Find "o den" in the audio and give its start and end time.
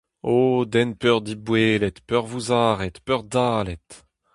0.33-0.89